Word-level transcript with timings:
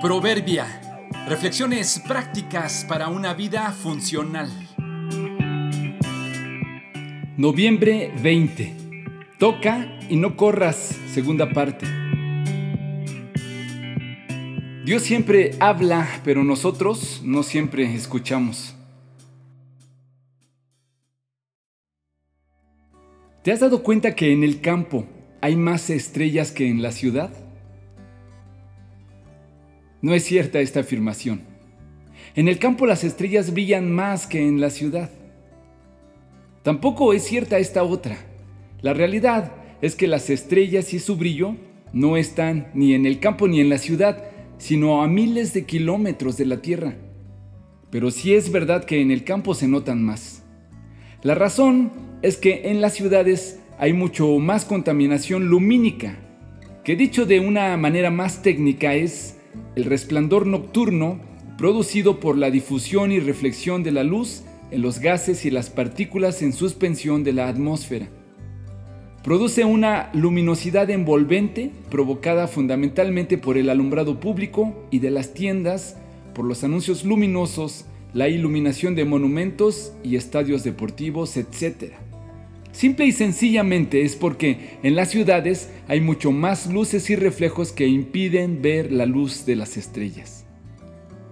Proverbia. 0.00 0.80
Reflexiones 1.26 2.00
prácticas 2.06 2.86
para 2.88 3.08
una 3.08 3.34
vida 3.34 3.72
funcional. 3.72 4.48
Noviembre 7.36 8.12
20. 8.22 8.76
Toca 9.40 9.98
y 10.08 10.14
no 10.14 10.36
corras, 10.36 10.96
segunda 11.12 11.50
parte. 11.50 11.86
Dios 14.84 15.02
siempre 15.02 15.56
habla, 15.58 16.08
pero 16.22 16.44
nosotros 16.44 17.20
no 17.24 17.42
siempre 17.42 17.92
escuchamos. 17.92 18.76
¿Te 23.42 23.50
has 23.50 23.58
dado 23.58 23.82
cuenta 23.82 24.14
que 24.14 24.32
en 24.32 24.44
el 24.44 24.60
campo 24.60 25.08
hay 25.40 25.56
más 25.56 25.90
estrellas 25.90 26.52
que 26.52 26.68
en 26.68 26.82
la 26.82 26.92
ciudad? 26.92 27.47
No 30.00 30.14
es 30.14 30.24
cierta 30.24 30.60
esta 30.60 30.80
afirmación. 30.80 31.42
En 32.36 32.46
el 32.48 32.58
campo 32.58 32.86
las 32.86 33.02
estrellas 33.02 33.52
brillan 33.52 33.90
más 33.90 34.26
que 34.26 34.46
en 34.46 34.60
la 34.60 34.70
ciudad. 34.70 35.10
Tampoco 36.62 37.12
es 37.12 37.24
cierta 37.24 37.58
esta 37.58 37.82
otra. 37.82 38.16
La 38.80 38.94
realidad 38.94 39.52
es 39.80 39.96
que 39.96 40.06
las 40.06 40.30
estrellas 40.30 40.94
y 40.94 40.98
su 40.98 41.16
brillo 41.16 41.56
no 41.92 42.16
están 42.16 42.68
ni 42.74 42.94
en 42.94 43.06
el 43.06 43.18
campo 43.18 43.48
ni 43.48 43.60
en 43.60 43.68
la 43.68 43.78
ciudad, 43.78 44.24
sino 44.58 45.02
a 45.02 45.08
miles 45.08 45.52
de 45.54 45.64
kilómetros 45.64 46.36
de 46.36 46.46
la 46.46 46.62
Tierra. 46.62 46.96
Pero 47.90 48.10
sí 48.10 48.34
es 48.34 48.52
verdad 48.52 48.84
que 48.84 49.00
en 49.00 49.10
el 49.10 49.24
campo 49.24 49.54
se 49.54 49.66
notan 49.66 50.04
más. 50.04 50.44
La 51.22 51.34
razón 51.34 51.90
es 52.22 52.36
que 52.36 52.70
en 52.70 52.80
las 52.80 52.94
ciudades 52.94 53.60
hay 53.78 53.92
mucho 53.92 54.38
más 54.38 54.64
contaminación 54.64 55.46
lumínica, 55.46 56.18
que 56.84 56.96
dicho 56.96 57.26
de 57.26 57.40
una 57.40 57.76
manera 57.76 58.10
más 58.10 58.42
técnica 58.42 58.94
es 58.94 59.37
el 59.76 59.84
resplandor 59.84 60.46
nocturno 60.46 61.20
producido 61.56 62.20
por 62.20 62.38
la 62.38 62.50
difusión 62.50 63.12
y 63.12 63.20
reflexión 63.20 63.82
de 63.82 63.90
la 63.90 64.04
luz 64.04 64.42
en 64.70 64.82
los 64.82 65.00
gases 65.00 65.44
y 65.44 65.50
las 65.50 65.70
partículas 65.70 66.42
en 66.42 66.52
suspensión 66.52 67.24
de 67.24 67.32
la 67.32 67.48
atmósfera. 67.48 68.08
Produce 69.24 69.64
una 69.64 70.10
luminosidad 70.14 70.88
envolvente 70.90 71.70
provocada 71.90 72.46
fundamentalmente 72.46 73.36
por 73.36 73.58
el 73.58 73.68
alumbrado 73.68 74.20
público 74.20 74.86
y 74.90 75.00
de 75.00 75.10
las 75.10 75.34
tiendas, 75.34 75.96
por 76.34 76.44
los 76.44 76.64
anuncios 76.64 77.04
luminosos, 77.04 77.84
la 78.14 78.28
iluminación 78.28 78.94
de 78.94 79.04
monumentos 79.04 79.92
y 80.02 80.16
estadios 80.16 80.64
deportivos, 80.64 81.36
etc. 81.36 81.92
Simple 82.78 83.06
y 83.06 83.10
sencillamente 83.10 84.02
es 84.02 84.14
porque 84.14 84.78
en 84.84 84.94
las 84.94 85.10
ciudades 85.10 85.68
hay 85.88 86.00
mucho 86.00 86.30
más 86.30 86.72
luces 86.72 87.10
y 87.10 87.16
reflejos 87.16 87.72
que 87.72 87.88
impiden 87.88 88.62
ver 88.62 88.92
la 88.92 89.04
luz 89.04 89.44
de 89.46 89.56
las 89.56 89.76
estrellas. 89.76 90.44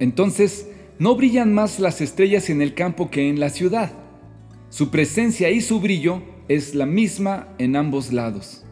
Entonces, 0.01 0.69
no 0.99 1.15
brillan 1.15 1.55
más 1.55 1.79
las 1.79 2.01
estrellas 2.01 2.51
en 2.51 2.63
el 2.63 2.75
campo 2.75 3.13
que 3.13 3.29
en 3.29 3.39
la 3.39 3.51
ciudad. 3.51 3.93
Su 4.71 4.91
presencia 4.91 5.49
y 5.51 5.61
su 5.61 5.79
brillo 5.79 6.21
es 6.49 6.75
la 6.75 6.85
misma 6.85 7.47
en 7.59 7.77
ambos 7.77 8.13
lados. 8.13 8.65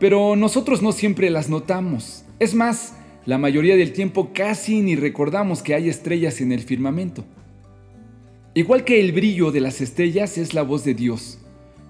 Pero 0.00 0.34
nosotros 0.34 0.82
no 0.82 0.90
siempre 0.90 1.30
las 1.30 1.48
notamos. 1.48 2.24
Es 2.40 2.56
más, 2.56 2.96
la 3.24 3.38
mayoría 3.38 3.76
del 3.76 3.92
tiempo 3.92 4.32
casi 4.34 4.80
ni 4.80 4.96
recordamos 4.96 5.62
que 5.62 5.76
hay 5.76 5.88
estrellas 5.88 6.40
en 6.40 6.50
el 6.50 6.62
firmamento. 6.64 7.24
Igual 8.52 8.82
que 8.82 8.98
el 8.98 9.12
brillo 9.12 9.52
de 9.52 9.60
las 9.60 9.80
estrellas 9.80 10.38
es 10.38 10.54
la 10.54 10.62
voz 10.62 10.82
de 10.82 10.94
Dios 10.94 11.38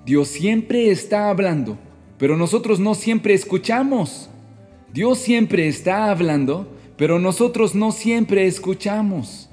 Dios 0.05 0.29
siempre 0.29 0.91
está 0.91 1.31
hablando, 1.31 1.79
pero 2.19 2.37
nosotros 2.37 2.79
no 2.79 2.95
siempre 2.95 3.33
escuchamos. 3.33 4.29
Dios 4.93 5.19
siempre 5.19 5.67
está 5.67 6.11
hablando, 6.11 6.69
pero 6.99 7.19
nosotros 7.19 7.75
no 7.75 7.91
siempre 7.91 8.47
escuchamos. 8.47 9.49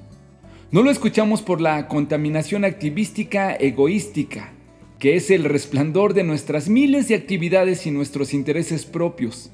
No 0.70 0.84
lo 0.84 0.92
escuchamos 0.92 1.42
por 1.42 1.62
la 1.62 1.88
contaminación 1.88 2.66
activística 2.66 3.56
egoística, 3.56 4.52
que 5.00 5.16
es 5.16 5.32
el 5.32 5.46
resplandor 5.46 6.14
de 6.14 6.24
nuestras 6.24 6.68
miles 6.68 7.08
de 7.08 7.16
actividades 7.16 7.88
y 7.88 7.92
nuestros 7.92 8.34
intereses 8.34 8.86
propios. 8.86 9.52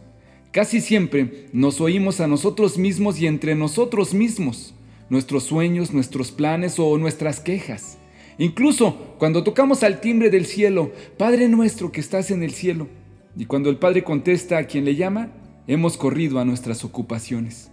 Casi 0.52 0.82
siempre 0.82 1.46
nos 1.54 1.80
oímos 1.80 2.22
a 2.22 2.28
nosotros 2.28 2.80
mismos 2.80 3.22
y 3.22 3.28
entre 3.28 3.54
nosotros 3.54 4.16
mismos, 4.16 4.74
nuestros 5.12 5.44
sueños, 5.44 5.94
nuestros 5.94 6.32
planes 6.32 6.80
o 6.80 6.98
nuestras 6.98 7.40
quejas. 7.40 7.97
Incluso 8.38 9.16
cuando 9.18 9.44
tocamos 9.44 9.84
al 9.84 10.00
timbre 10.00 10.30
del 10.30 10.46
cielo, 10.46 10.92
Padre 11.18 11.48
nuestro 11.48 11.92
que 11.92 12.02
estás 12.02 12.30
en 12.32 12.44
el 12.44 12.52
cielo, 12.52 12.88
y 13.36 13.46
cuando 13.46 13.70
el 13.70 13.78
Padre 13.78 14.04
contesta 14.04 14.58
a 14.58 14.66
quien 14.66 14.86
le 14.86 14.96
llama, 14.96 15.32
hemos 15.68 15.98
corrido 15.98 16.40
a 16.40 16.46
nuestras 16.46 16.84
ocupaciones. 16.84 17.72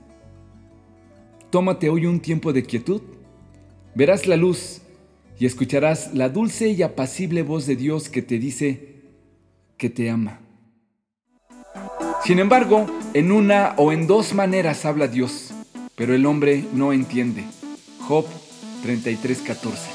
Tómate 1.50 1.88
hoy 1.88 2.06
un 2.06 2.20
tiempo 2.20 2.52
de 2.52 2.64
quietud, 2.64 3.02
verás 3.94 4.26
la 4.26 4.36
luz 4.36 4.80
y 5.38 5.46
escucharás 5.46 6.14
la 6.14 6.28
dulce 6.28 6.68
y 6.68 6.82
apacible 6.82 7.42
voz 7.42 7.66
de 7.66 7.76
Dios 7.76 8.08
que 8.08 8.22
te 8.22 8.38
dice 8.38 9.02
que 9.76 9.90
te 9.90 10.10
ama. 10.10 10.40
Sin 12.24 12.38
embargo, 12.38 12.86
en 13.12 13.32
una 13.32 13.74
o 13.76 13.92
en 13.92 14.06
dos 14.06 14.34
maneras 14.34 14.84
habla 14.84 15.08
Dios, 15.08 15.52
pero 15.94 16.14
el 16.14 16.24
hombre 16.24 16.64
no 16.72 16.92
entiende. 16.92 17.44
Job 18.00 18.24
33:14 18.82 19.93